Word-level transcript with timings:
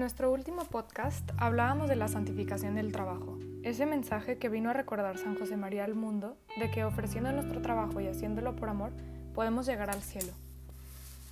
En 0.00 0.04
nuestro 0.04 0.32
último 0.32 0.64
podcast 0.64 1.30
hablábamos 1.36 1.90
de 1.90 1.94
la 1.94 2.08
santificación 2.08 2.74
del 2.74 2.90
trabajo, 2.90 3.38
ese 3.62 3.84
mensaje 3.84 4.38
que 4.38 4.48
vino 4.48 4.70
a 4.70 4.72
recordar 4.72 5.18
San 5.18 5.38
José 5.38 5.58
María 5.58 5.84
al 5.84 5.94
mundo 5.94 6.38
de 6.58 6.70
que 6.70 6.84
ofreciendo 6.84 7.30
nuestro 7.32 7.60
trabajo 7.60 8.00
y 8.00 8.06
haciéndolo 8.06 8.56
por 8.56 8.70
amor 8.70 8.92
podemos 9.34 9.66
llegar 9.66 9.90
al 9.90 10.00
cielo. 10.00 10.32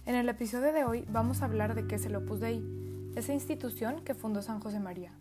En 0.05 0.17
el 0.17 0.29
episodio 0.29 0.75
de 0.75 0.85
hoy 0.85 1.07
vamos 1.09 1.41
a 1.41 1.47
hablar 1.47 1.75
de 1.75 1.87
qué 1.87 1.95
es 1.95 2.05
el 2.05 2.17
Opus 2.17 2.41
Dei, 2.41 2.63
esa 3.17 3.33
institución 3.33 4.05
que 4.05 4.13
fundó 4.13 4.43
San 4.43 4.61
José 4.61 4.81
María. 4.81 5.13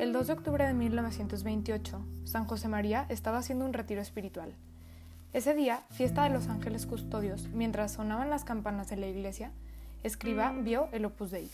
El 0.00 0.12
2 0.12 0.26
de 0.26 0.32
octubre 0.32 0.66
de 0.66 0.74
1928, 0.74 2.04
San 2.24 2.46
José 2.46 2.66
María 2.66 3.06
estaba 3.08 3.38
haciendo 3.38 3.64
un 3.64 3.72
retiro 3.72 4.00
espiritual. 4.00 4.52
Ese 5.32 5.54
día, 5.54 5.84
fiesta 5.90 6.24
de 6.24 6.30
los 6.30 6.48
ángeles 6.48 6.86
custodios, 6.86 7.46
mientras 7.50 7.92
sonaban 7.92 8.30
las 8.30 8.42
campanas 8.42 8.90
de 8.90 8.96
la 8.96 9.06
iglesia, 9.06 9.52
Escriba 10.02 10.52
vio 10.52 10.88
el 10.90 11.04
Opus 11.04 11.30
Dei. 11.30 11.48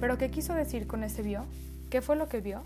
¿Pero 0.00 0.16
qué 0.16 0.30
quiso 0.30 0.54
decir 0.54 0.86
con 0.86 1.04
ese 1.04 1.20
vio? 1.20 1.44
¿Qué 1.90 2.00
fue 2.00 2.16
lo 2.16 2.28
que 2.28 2.40
vio? 2.40 2.62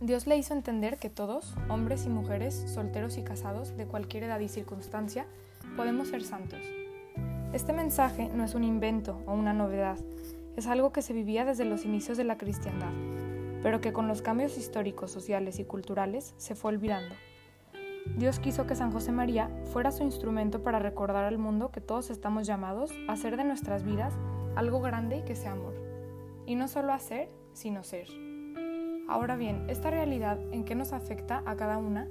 Dios 0.00 0.26
le 0.26 0.36
hizo 0.36 0.54
entender 0.54 0.98
que 0.98 1.08
todos, 1.08 1.54
hombres 1.68 2.04
y 2.04 2.08
mujeres, 2.08 2.54
solteros 2.74 3.16
y 3.16 3.22
casados, 3.22 3.76
de 3.76 3.86
cualquier 3.86 4.24
edad 4.24 4.40
y 4.40 4.48
circunstancia, 4.48 5.26
podemos 5.76 6.08
ser 6.08 6.24
santos. 6.24 6.60
Este 7.52 7.72
mensaje 7.72 8.28
no 8.34 8.44
es 8.44 8.54
un 8.54 8.64
invento 8.64 9.22
o 9.26 9.34
una 9.34 9.52
novedad, 9.52 9.98
es 10.56 10.66
algo 10.66 10.92
que 10.92 11.02
se 11.02 11.12
vivía 11.12 11.44
desde 11.44 11.64
los 11.64 11.84
inicios 11.84 12.18
de 12.18 12.24
la 12.24 12.38
cristiandad, 12.38 12.92
pero 13.62 13.80
que 13.80 13.92
con 13.92 14.08
los 14.08 14.22
cambios 14.22 14.58
históricos, 14.58 15.12
sociales 15.12 15.60
y 15.60 15.64
culturales 15.64 16.34
se 16.38 16.56
fue 16.56 16.72
olvidando. 16.72 17.14
Dios 18.16 18.40
quiso 18.40 18.66
que 18.66 18.74
San 18.74 18.90
José 18.90 19.12
María 19.12 19.48
fuera 19.72 19.92
su 19.92 20.02
instrumento 20.02 20.62
para 20.62 20.80
recordar 20.80 21.24
al 21.24 21.38
mundo 21.38 21.70
que 21.70 21.80
todos 21.80 22.10
estamos 22.10 22.46
llamados 22.46 22.90
a 23.08 23.12
hacer 23.12 23.36
de 23.36 23.44
nuestras 23.44 23.84
vidas 23.84 24.14
algo 24.56 24.80
grande 24.80 25.18
y 25.18 25.22
que 25.22 25.36
sea 25.36 25.52
amor. 25.52 25.87
Y 26.48 26.54
no 26.54 26.66
solo 26.66 26.94
hacer, 26.94 27.28
sino 27.52 27.84
ser. 27.84 28.08
Ahora 29.06 29.36
bien, 29.36 29.68
¿esta 29.68 29.90
realidad 29.90 30.40
en 30.50 30.64
qué 30.64 30.74
nos 30.74 30.94
afecta 30.94 31.42
a 31.44 31.56
cada 31.56 31.76
una? 31.76 32.08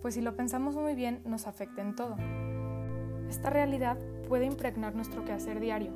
Pues 0.00 0.14
si 0.14 0.22
lo 0.22 0.34
pensamos 0.34 0.76
muy 0.76 0.94
bien, 0.94 1.20
nos 1.26 1.46
afecta 1.46 1.82
en 1.82 1.94
todo. 1.94 2.16
Esta 3.28 3.50
realidad 3.50 3.98
puede 4.28 4.46
impregnar 4.46 4.94
nuestro 4.94 5.26
quehacer 5.26 5.60
diario. 5.60 5.92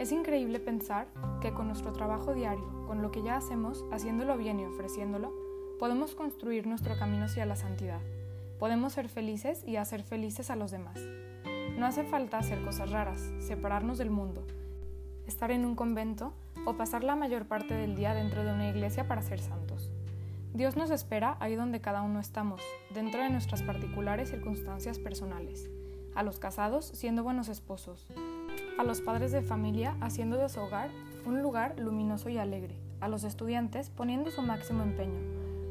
Es 0.00 0.10
increíble 0.10 0.58
pensar 0.58 1.06
que 1.40 1.52
con 1.52 1.68
nuestro 1.68 1.92
trabajo 1.92 2.34
diario, 2.34 2.84
con 2.88 3.02
lo 3.02 3.12
que 3.12 3.22
ya 3.22 3.36
hacemos, 3.36 3.84
haciéndolo 3.92 4.36
bien 4.36 4.58
y 4.58 4.64
ofreciéndolo, 4.64 5.32
podemos 5.78 6.16
construir 6.16 6.66
nuestro 6.66 6.98
camino 6.98 7.26
hacia 7.26 7.46
la 7.46 7.54
santidad. 7.54 8.00
Podemos 8.58 8.94
ser 8.94 9.08
felices 9.08 9.62
y 9.64 9.76
hacer 9.76 10.02
felices 10.02 10.50
a 10.50 10.56
los 10.56 10.72
demás. 10.72 10.98
No 11.78 11.86
hace 11.86 12.02
falta 12.02 12.38
hacer 12.38 12.64
cosas 12.64 12.90
raras, 12.90 13.20
separarnos 13.38 13.96
del 13.96 14.10
mundo, 14.10 14.44
estar 15.28 15.52
en 15.52 15.64
un 15.64 15.76
convento 15.76 16.32
o 16.66 16.76
pasar 16.76 17.02
la 17.02 17.16
mayor 17.16 17.46
parte 17.46 17.72
del 17.72 17.96
día 17.96 18.12
dentro 18.12 18.44
de 18.44 18.52
una 18.52 18.68
iglesia 18.68 19.08
para 19.08 19.22
ser 19.22 19.40
santos. 19.40 19.90
Dios 20.52 20.76
nos 20.76 20.90
espera 20.90 21.38
ahí 21.40 21.54
donde 21.54 21.80
cada 21.80 22.02
uno 22.02 22.20
estamos, 22.20 22.60
dentro 22.92 23.22
de 23.22 23.30
nuestras 23.30 23.62
particulares 23.62 24.28
circunstancias 24.28 24.98
personales. 24.98 25.70
A 26.14 26.22
los 26.22 26.38
casados 26.38 26.84
siendo 26.84 27.22
buenos 27.22 27.48
esposos. 27.48 28.06
A 28.78 28.84
los 28.84 29.00
padres 29.00 29.32
de 29.32 29.40
familia 29.40 29.96
haciendo 30.00 30.36
de 30.36 30.50
su 30.50 30.60
hogar 30.60 30.90
un 31.24 31.40
lugar 31.40 31.78
luminoso 31.78 32.28
y 32.28 32.36
alegre. 32.36 32.76
A 33.00 33.08
los 33.08 33.24
estudiantes 33.24 33.88
poniendo 33.88 34.30
su 34.30 34.42
máximo 34.42 34.82
empeño. 34.82 35.20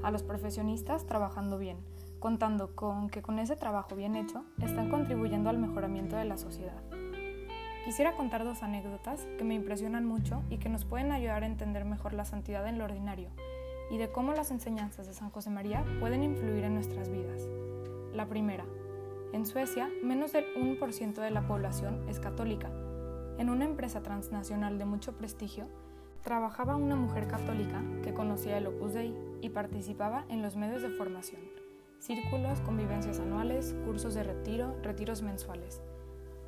A 0.01 0.09
los 0.09 0.23
profesionistas 0.23 1.05
trabajando 1.05 1.59
bien 1.59 1.77
contando 2.25 2.75
con 2.75 3.11
que 3.11 3.21
con 3.21 3.37
ese 3.37 3.55
trabajo 3.55 3.95
bien 3.95 4.15
hecho 4.15 4.43
están 4.59 4.89
contribuyendo 4.89 5.51
al 5.51 5.59
mejoramiento 5.59 6.15
de 6.15 6.25
la 6.25 6.37
sociedad. 6.37 6.81
Quisiera 7.85 8.13
contar 8.13 8.43
dos 8.43 8.63
anécdotas 8.63 9.27
que 9.37 9.43
me 9.43 9.53
impresionan 9.53 10.05
mucho 10.05 10.41
y 10.49 10.57
que 10.57 10.69
nos 10.69 10.85
pueden 10.85 11.11
ayudar 11.11 11.43
a 11.43 11.45
entender 11.45 11.85
mejor 11.85 12.13
la 12.13 12.25
santidad 12.25 12.67
en 12.67 12.79
lo 12.79 12.85
ordinario 12.85 13.29
y 13.91 13.97
de 13.99 14.11
cómo 14.11 14.33
las 14.33 14.49
enseñanzas 14.49 15.05
de 15.05 15.13
San 15.13 15.29
José 15.29 15.51
María 15.51 15.85
pueden 15.99 16.23
influir 16.23 16.63
en 16.63 16.73
nuestras 16.73 17.09
vidas. 17.09 17.47
La 18.11 18.25
primera, 18.25 18.65
en 19.33 19.45
Suecia, 19.45 19.87
menos 20.01 20.33
del 20.33 20.45
1% 20.55 21.13
de 21.13 21.29
la 21.29 21.45
población 21.45 22.09
es 22.09 22.19
católica. 22.19 22.71
En 23.37 23.51
una 23.51 23.65
empresa 23.65 24.01
transnacional 24.01 24.79
de 24.79 24.85
mucho 24.85 25.15
prestigio, 25.15 25.67
trabajaba 26.23 26.75
una 26.77 26.95
mujer 26.95 27.27
católica 27.27 27.83
que 28.03 28.15
conocía 28.15 28.57
el 28.57 28.65
Opus 28.65 28.93
Dei 28.93 29.13
y 29.41 29.49
participaba 29.49 30.25
en 30.29 30.41
los 30.41 30.55
medios 30.55 30.81
de 30.81 30.89
formación 30.89 31.41
círculos, 31.99 32.61
convivencias 32.61 33.19
anuales, 33.19 33.75
cursos 33.85 34.13
de 34.13 34.23
retiro, 34.23 34.75
retiros 34.83 35.23
mensuales. 35.23 35.81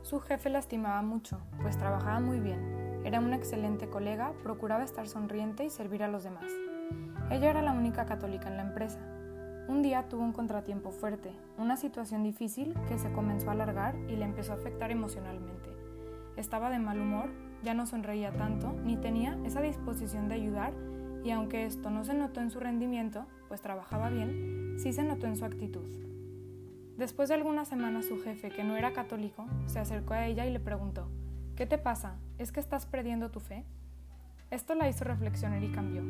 Su 0.07 0.22
jefe 0.22 0.50
la 0.50 0.59
estimaba 0.59 1.01
mucho, 1.01 1.38
pues 1.62 1.78
trabajaba 1.78 2.22
muy 2.22 2.40
bien, 2.40 3.01
era 3.03 3.19
una 3.19 3.35
excelente 3.35 3.90
colega, 3.90 4.31
procuraba 4.41 4.85
estar 4.85 5.06
sonriente 5.06 5.66
y 5.66 5.69
servir 5.69 6.01
a 6.01 6.07
los 6.07 6.23
demás. 6.23 6.45
Ella 7.29 7.50
era 7.50 7.62
la 7.62 7.73
única 7.73 8.06
católica 8.06 8.47
en 8.47 8.56
la 8.56 8.63
empresa. 8.63 9.00
Un 9.68 9.81
día 9.81 10.07
tuvo 10.07 10.23
un 10.23 10.31
contratiempo 10.31 10.91
fuerte, 10.91 11.34
una 11.57 11.75
situación 11.75 12.23
difícil 12.23 12.73
que 12.88 12.97
se 12.97 13.12
comenzó 13.12 13.50
a 13.50 13.51
alargar 13.51 13.97
y 14.07 14.16
le 14.16 14.23
empezó 14.23 14.53
a 14.53 14.56
afectar 14.56 14.91
emocionalmente. 14.91 15.75
Estaba 16.38 16.69
de 16.69 16.79
mal 16.79 17.01
humor, 17.01 17.29
ya 17.62 17.74
no 17.74 17.85
sonreía 17.85 18.31
tanto, 18.31 18.72
ni 18.85 18.95
tenía 18.95 19.38
esa 19.44 19.59
disposición 19.59 20.29
de 20.29 20.35
ayudar 20.35 20.72
y 21.25 21.31
aunque 21.31 21.66
esto 21.66 21.89
no 21.89 22.06
se 22.06 22.13
notó 22.13 22.39
en 22.39 22.50
su 22.50 22.62
rendimiento, 22.62 23.25
pues 23.50 23.59
trabajaba 23.59 24.09
bien, 24.09 24.78
sí 24.78 24.94
se 24.94 25.03
notó 25.03 25.28
en 25.28 25.35
su 25.35 25.44
actitud. 25.44 25.84
Después 26.97 27.30
de 27.30 27.35
algunas 27.35 27.68
semanas 27.68 28.06
su 28.06 28.19
jefe, 28.22 28.50
que 28.50 28.63
no 28.63 28.75
era 28.75 28.94
católico, 28.94 29.46
se 29.68 29.80
acercó 29.80 30.13
a 30.13 30.25
ella 30.25 30.46
y 30.46 30.52
le 30.52 30.59
preguntó, 30.59 31.08
¿qué 31.56 31.66
te 31.66 31.78
pasa? 31.78 32.16
¿Es 32.38 32.52
que 32.52 32.59
estás 32.59 32.85
perdiendo 32.85 33.30
tu 33.30 33.40
fe? 33.40 33.63
Esto 34.52 34.75
la 34.75 34.90
hizo 34.90 35.03
reflexionar 35.03 35.63
y 35.63 35.72
cambió, 35.72 36.03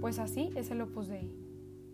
pues 0.00 0.18
así 0.18 0.52
es 0.56 0.70
el 0.70 0.80
opus 0.80 1.08
dei. 1.08 1.30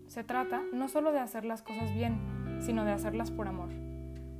Se 0.07 0.23
trata 0.23 0.61
no 0.71 0.87
solo 0.87 1.11
de 1.11 1.19
hacer 1.19 1.45
las 1.45 1.61
cosas 1.61 1.93
bien, 1.93 2.19
sino 2.61 2.85
de 2.85 2.91
hacerlas 2.91 3.31
por 3.31 3.47
amor. 3.47 3.69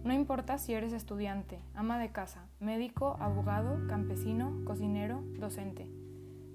No 0.04 0.14
importa 0.14 0.58
si 0.58 0.74
eres 0.74 0.94
estudiante, 0.94 1.60
ama 1.74 2.00
de 2.00 2.12
casa, 2.12 2.46
médico, 2.60 3.18
abogado, 3.20 3.86
campesino, 3.88 4.54
cocinero, 4.66 5.24
docente 5.38 5.90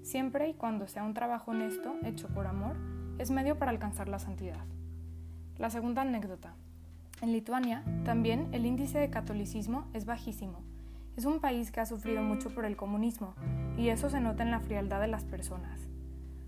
siempre 0.03 0.49
y 0.49 0.53
cuando 0.53 0.87
sea 0.87 1.03
un 1.03 1.13
trabajo 1.13 1.51
honesto, 1.51 1.95
hecho 2.03 2.27
por 2.27 2.45
amor, 2.45 2.75
es 3.17 3.31
medio 3.31 3.57
para 3.57 3.71
alcanzar 3.71 4.09
la 4.09 4.19
santidad. 4.19 4.65
La 5.57 5.69
segunda 5.69 6.01
anécdota. 6.01 6.53
En 7.21 7.31
Lituania, 7.31 7.83
también 8.03 8.49
el 8.51 8.65
índice 8.65 8.99
de 8.99 9.09
catolicismo 9.09 9.87
es 9.93 10.05
bajísimo. 10.05 10.61
Es 11.15 11.25
un 11.25 11.39
país 11.39 11.71
que 11.71 11.79
ha 11.79 11.85
sufrido 11.85 12.21
mucho 12.21 12.49
por 12.53 12.65
el 12.65 12.75
comunismo, 12.75 13.35
y 13.77 13.89
eso 13.89 14.09
se 14.09 14.19
nota 14.19 14.43
en 14.43 14.51
la 14.51 14.59
frialdad 14.59 14.99
de 14.99 15.07
las 15.07 15.23
personas. 15.23 15.87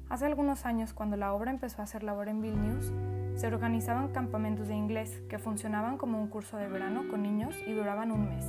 Hace 0.10 0.26
algunos 0.26 0.66
años, 0.66 0.94
cuando 0.94 1.18
la 1.18 1.34
obra 1.34 1.52
empezó 1.52 1.82
a 1.82 1.86
hacer 1.86 2.04
labor 2.04 2.30
en 2.30 2.42
Vilnius, 2.42 2.92
se 3.36 3.48
organizaban 3.48 4.10
campamentos 4.10 4.68
de 4.68 4.76
inglés 4.76 5.22
que 5.30 5.40
funcionaban 5.40 5.98
como 5.98 6.22
un 6.22 6.28
curso 6.28 6.58
de 6.58 6.68
verano 6.68 7.08
con 7.10 7.24
niños 7.24 7.56
y 7.66 7.74
duraban 7.74 8.12
un 8.12 8.30
mes. 8.30 8.46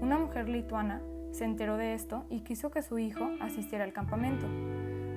Una 0.00 0.18
mujer 0.18 0.48
lituana 0.48 1.00
se 1.30 1.44
enteró 1.44 1.76
de 1.76 1.94
esto 1.94 2.26
y 2.30 2.40
quiso 2.40 2.70
que 2.70 2.82
su 2.82 2.98
hijo 2.98 3.30
asistiera 3.40 3.84
al 3.84 3.92
campamento. 3.92 4.46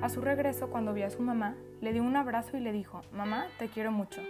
A 0.01 0.09
su 0.09 0.21
regreso, 0.21 0.69
cuando 0.69 0.93
vio 0.93 1.07
a 1.07 1.09
su 1.09 1.21
mamá, 1.21 1.55
le 1.81 1.93
dio 1.93 2.03
un 2.03 2.15
abrazo 2.15 2.57
y 2.57 2.59
le 2.59 2.71
dijo, 2.71 3.01
Mamá, 3.11 3.45
te 3.57 3.69
quiero 3.69 3.91
mucho. 3.91 4.21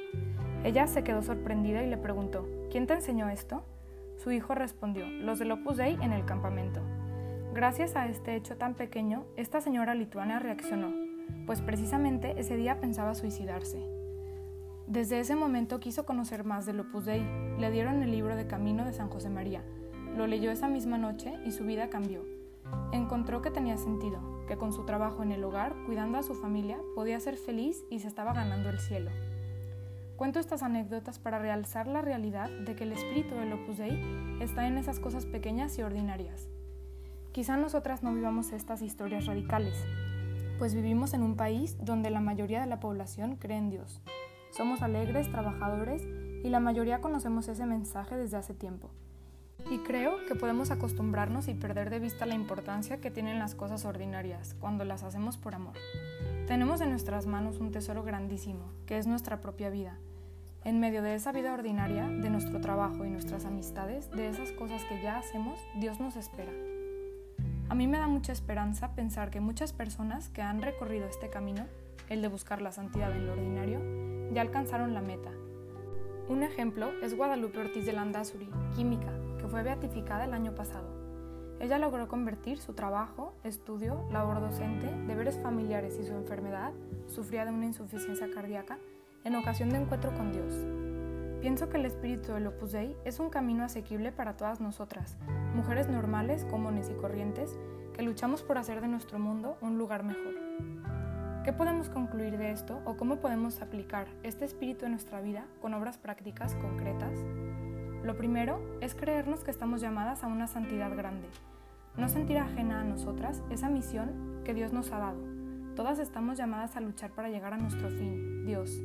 Ella 0.65 0.87
se 0.87 1.03
quedó 1.03 1.21
sorprendida 1.21 1.83
y 1.83 1.87
le 1.87 1.95
preguntó, 1.95 2.49
¿quién 2.71 2.87
te 2.87 2.95
enseñó 2.95 3.29
esto? 3.29 3.63
Su 4.17 4.31
hijo 4.31 4.55
respondió, 4.55 5.05
los 5.05 5.37
del 5.37 5.51
Opus 5.51 5.77
Dei 5.77 5.95
en 6.01 6.11
el 6.11 6.25
campamento. 6.25 6.81
Gracias 7.53 7.95
a 7.95 8.07
este 8.07 8.35
hecho 8.35 8.57
tan 8.57 8.73
pequeño, 8.73 9.25
esta 9.37 9.61
señora 9.61 9.93
lituana 9.93 10.39
reaccionó, 10.39 10.91
pues 11.45 11.61
precisamente 11.61 12.33
ese 12.39 12.57
día 12.57 12.79
pensaba 12.79 13.13
suicidarse. 13.13 13.77
Desde 14.87 15.19
ese 15.19 15.35
momento 15.35 15.79
quiso 15.79 16.03
conocer 16.03 16.45
más 16.45 16.65
del 16.65 16.79
Opus 16.79 17.05
Dei. 17.05 17.23
Le 17.59 17.69
dieron 17.69 18.01
el 18.01 18.09
libro 18.09 18.35
de 18.35 18.47
Camino 18.47 18.85
de 18.85 18.93
San 18.93 19.09
José 19.09 19.29
María, 19.29 19.61
lo 20.17 20.25
leyó 20.25 20.49
esa 20.49 20.67
misma 20.67 20.97
noche 20.97 21.37
y 21.45 21.51
su 21.51 21.63
vida 21.63 21.91
cambió. 21.91 22.25
Encontró 22.91 23.43
que 23.43 23.51
tenía 23.51 23.77
sentido, 23.77 24.43
que 24.47 24.57
con 24.57 24.73
su 24.73 24.83
trabajo 24.83 25.21
en 25.21 25.31
el 25.31 25.43
hogar, 25.43 25.75
cuidando 25.85 26.17
a 26.17 26.23
su 26.23 26.33
familia, 26.33 26.79
podía 26.95 27.19
ser 27.19 27.37
feliz 27.37 27.83
y 27.91 27.99
se 27.99 28.07
estaba 28.07 28.33
ganando 28.33 28.71
el 28.71 28.79
cielo. 28.79 29.11
Cuento 30.17 30.39
estas 30.39 30.63
anécdotas 30.63 31.19
para 31.19 31.39
realzar 31.39 31.87
la 31.87 32.01
realidad 32.01 32.49
de 32.49 32.73
que 32.73 32.85
el 32.85 32.93
espíritu 32.93 33.35
del 33.35 33.51
Opus 33.51 33.79
Dei 33.79 34.01
está 34.39 34.65
en 34.65 34.77
esas 34.77 35.01
cosas 35.01 35.25
pequeñas 35.25 35.77
y 35.77 35.81
ordinarias. 35.81 36.47
Quizá 37.33 37.57
nosotras 37.57 38.01
no 38.01 38.13
vivamos 38.13 38.53
estas 38.53 38.81
historias 38.81 39.25
radicales, 39.25 39.75
pues 40.57 40.73
vivimos 40.73 41.13
en 41.13 41.21
un 41.21 41.35
país 41.35 41.75
donde 41.83 42.11
la 42.11 42.21
mayoría 42.21 42.61
de 42.61 42.67
la 42.67 42.79
población 42.79 43.35
cree 43.35 43.57
en 43.57 43.69
Dios. 43.69 44.01
Somos 44.51 44.81
alegres, 44.81 45.29
trabajadores 45.29 46.07
y 46.45 46.47
la 46.47 46.61
mayoría 46.61 47.01
conocemos 47.01 47.49
ese 47.49 47.65
mensaje 47.65 48.15
desde 48.15 48.37
hace 48.37 48.53
tiempo. 48.53 48.91
Y 49.69 49.79
creo 49.79 50.25
que 50.27 50.35
podemos 50.35 50.71
acostumbrarnos 50.71 51.49
y 51.49 51.55
perder 51.55 51.89
de 51.89 51.99
vista 51.99 52.25
la 52.25 52.35
importancia 52.35 53.01
que 53.01 53.11
tienen 53.11 53.37
las 53.37 53.53
cosas 53.53 53.83
ordinarias 53.83 54.55
cuando 54.61 54.85
las 54.85 55.03
hacemos 55.03 55.37
por 55.37 55.55
amor. 55.55 55.75
Tenemos 56.47 56.79
en 56.81 56.91
nuestras 56.91 57.25
manos 57.25 57.57
un 57.57 57.71
tesoro 57.71 58.03
grandísimo, 58.03 58.71
que 58.85 58.99
es 58.99 59.07
nuestra 59.07 59.41
propia 59.41 59.71
vida. 59.71 59.97
En 60.63 60.79
medio 60.79 61.01
de 61.01 61.15
esa 61.15 61.31
vida 61.31 61.55
ordinaria, 61.55 62.07
de 62.07 62.29
nuestro 62.29 62.61
trabajo 62.61 63.03
y 63.03 63.09
nuestras 63.09 63.45
amistades, 63.45 64.11
de 64.11 64.29
esas 64.29 64.51
cosas 64.51 64.83
que 64.83 65.01
ya 65.01 65.17
hacemos, 65.17 65.59
Dios 65.79 65.99
nos 65.99 66.15
espera. 66.15 66.51
A 67.67 67.73
mí 67.73 67.87
me 67.87 67.97
da 67.97 68.05
mucha 68.05 68.31
esperanza 68.31 68.93
pensar 68.93 69.31
que 69.31 69.39
muchas 69.39 69.73
personas 69.73 70.29
que 70.29 70.43
han 70.43 70.61
recorrido 70.61 71.07
este 71.07 71.31
camino, 71.31 71.65
el 72.09 72.21
de 72.21 72.27
buscar 72.27 72.61
la 72.61 72.71
santidad 72.71 73.11
en 73.11 73.25
lo 73.25 73.33
ordinario, 73.33 73.79
ya 74.31 74.41
alcanzaron 74.41 74.93
la 74.93 75.01
meta. 75.01 75.31
Un 76.29 76.43
ejemplo 76.43 76.91
es 77.01 77.17
Guadalupe 77.17 77.57
Ortiz 77.57 77.87
de 77.87 77.93
Landazuri, 77.93 78.51
química, 78.75 79.11
que 79.39 79.47
fue 79.47 79.63
beatificada 79.63 80.25
el 80.25 80.33
año 80.35 80.53
pasado. 80.53 81.04
Ella 81.59 81.79
logró 81.79 82.07
convertir 82.07 82.59
su 82.59 82.73
trabajo, 82.73 83.33
estudio, 83.43 84.07
labor 84.11 84.41
docente, 84.41 84.87
deberes 85.07 85.39
familiares 85.39 85.97
y 85.99 86.05
su 86.05 86.13
enfermedad, 86.13 86.73
sufría 87.07 87.45
de 87.45 87.51
una 87.51 87.65
insuficiencia 87.65 88.29
cardíaca, 88.33 88.77
en 89.23 89.35
ocasión 89.35 89.69
de 89.69 89.77
encuentro 89.77 90.13
con 90.13 90.31
Dios. 90.31 90.53
Pienso 91.41 91.69
que 91.69 91.77
el 91.77 91.85
espíritu 91.85 92.33
del 92.33 92.47
Opus 92.47 92.71
Dei 92.71 92.95
es 93.05 93.19
un 93.19 93.29
camino 93.29 93.63
asequible 93.63 94.11
para 94.11 94.35
todas 94.35 94.59
nosotras, 94.59 95.15
mujeres 95.55 95.87
normales, 95.87 96.45
comunes 96.45 96.89
y 96.89 96.93
corrientes, 96.93 97.57
que 97.93 98.03
luchamos 98.03 98.43
por 98.43 98.57
hacer 98.57 98.81
de 98.81 98.87
nuestro 98.87 99.19
mundo 99.19 99.57
un 99.61 99.77
lugar 99.77 100.03
mejor. 100.03 100.33
¿Qué 101.45 101.53
podemos 101.53 101.89
concluir 101.89 102.37
de 102.37 102.51
esto 102.51 102.81
o 102.85 102.97
cómo 102.97 103.17
podemos 103.17 103.61
aplicar 103.61 104.07
este 104.23 104.45
espíritu 104.45 104.85
en 104.85 104.91
nuestra 104.91 105.21
vida 105.21 105.45
con 105.61 105.73
obras 105.75 105.97
prácticas 105.97 106.55
concretas? 106.55 107.23
Lo 108.05 108.15
primero 108.15 108.61
es 108.81 108.93
creernos 108.93 109.43
que 109.43 109.49
estamos 109.49 109.81
llamadas 109.81 110.23
a 110.23 110.27
una 110.27 110.45
santidad 110.45 110.95
grande, 110.95 111.27
no 111.97 112.07
sentir 112.07 112.37
ajena 112.37 112.81
a 112.81 112.83
nosotras 112.83 113.41
esa 113.49 113.67
misión 113.67 114.43
que 114.45 114.53
Dios 114.53 114.71
nos 114.71 114.91
ha 114.91 114.99
dado. 114.99 115.17
Todas 115.75 115.97
estamos 115.97 116.37
llamadas 116.37 116.75
a 116.75 116.81
luchar 116.81 117.09
para 117.09 117.29
llegar 117.29 117.55
a 117.55 117.57
nuestro 117.57 117.89
fin, 117.89 118.45
Dios. 118.45 118.79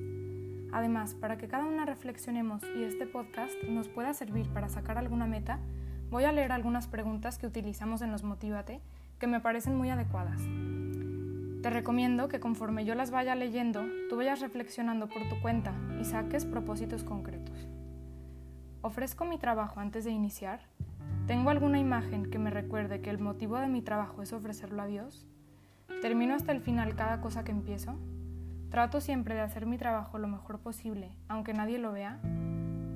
Además, 0.72 1.14
para 1.14 1.36
que 1.36 1.48
cada 1.48 1.66
una 1.66 1.84
reflexionemos 1.84 2.62
y 2.74 2.82
este 2.82 3.04
podcast 3.04 3.52
nos 3.64 3.88
pueda 3.88 4.14
servir 4.14 4.48
para 4.54 4.70
sacar 4.70 4.96
alguna 4.96 5.26
meta, 5.26 5.58
voy 6.10 6.24
a 6.24 6.32
leer 6.32 6.50
algunas 6.50 6.88
preguntas 6.88 7.36
que 7.36 7.46
utilizamos 7.46 8.00
en 8.00 8.12
los 8.12 8.24
Motívate 8.24 8.80
que 9.18 9.26
me 9.26 9.40
parecen 9.40 9.76
muy 9.76 9.90
adecuadas. 9.90 10.40
Te 11.60 11.68
recomiendo 11.68 12.28
que 12.28 12.40
conforme 12.40 12.86
yo 12.86 12.94
las 12.94 13.10
vaya 13.10 13.34
leyendo, 13.34 13.84
tú 14.08 14.16
vayas 14.16 14.40
reflexionando 14.40 15.08
por 15.08 15.28
tu 15.28 15.38
cuenta 15.42 15.74
y 16.00 16.06
saques 16.06 16.46
propósitos 16.46 17.04
concretos. 17.04 17.68
¿Ofrezco 18.82 19.26
mi 19.26 19.36
trabajo 19.36 19.78
antes 19.78 20.04
de 20.04 20.10
iniciar? 20.10 20.60
¿Tengo 21.26 21.50
alguna 21.50 21.78
imagen 21.78 22.30
que 22.30 22.38
me 22.38 22.48
recuerde 22.48 23.02
que 23.02 23.10
el 23.10 23.18
motivo 23.18 23.58
de 23.58 23.68
mi 23.68 23.82
trabajo 23.82 24.22
es 24.22 24.32
ofrecerlo 24.32 24.80
a 24.80 24.86
Dios? 24.86 25.26
¿Termino 26.00 26.34
hasta 26.34 26.52
el 26.52 26.62
final 26.62 26.94
cada 26.94 27.20
cosa 27.20 27.44
que 27.44 27.52
empiezo? 27.52 27.98
Trato 28.70 29.02
siempre 29.02 29.34
de 29.34 29.42
hacer 29.42 29.66
mi 29.66 29.76
trabajo 29.76 30.16
lo 30.16 30.28
mejor 30.28 30.60
posible, 30.60 31.10
aunque 31.28 31.52
nadie 31.52 31.78
lo 31.78 31.92
vea. 31.92 32.20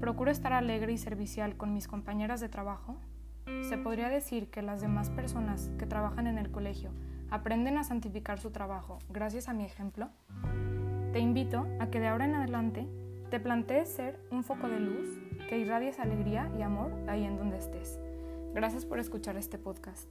Procuro 0.01 0.31
estar 0.31 0.55
alegre 0.55 0.95
y 0.95 0.97
servicial 0.97 1.59
con 1.59 1.75
mis 1.75 1.87
compañeras 1.87 2.41
de 2.41 2.49
trabajo. 2.49 2.97
Se 3.69 3.77
podría 3.77 4.09
decir 4.09 4.49
que 4.51 4.63
las 4.63 4.81
demás 4.81 5.11
personas 5.11 5.71
que 5.79 5.85
trabajan 5.85 6.27
en 6.27 6.39
el 6.39 6.51
colegio 6.51 6.93
aprenden 7.31 7.77
a 7.77 7.85
santificar 7.85 8.41
su 8.41 8.51
trabajo 8.53 9.01
gracias 9.11 9.51
a 9.51 9.53
mi 9.53 9.67
ejemplo. 9.67 10.09
Te 11.13 11.19
invito 11.19 11.67
a 11.79 11.89
que 11.89 12.01
de 12.01 12.09
ahora 12.09 12.25
en 12.25 12.37
adelante 12.37 12.89
te 13.31 13.39
plantees 13.39 13.91
ser 13.91 14.19
un 14.31 14.45
foco 14.45 14.69
de 14.69 14.81
luz 14.81 15.24
que 15.49 15.59
irradies 15.59 15.99
alegría 15.99 16.51
y 16.59 16.63
amor 16.63 16.93
ahí 17.07 17.25
en 17.25 17.37
donde 17.37 17.59
estés. 17.59 17.99
Gracias 18.55 18.85
por 18.87 18.99
escuchar 18.99 19.37
este 19.37 19.59
podcast. 19.59 20.09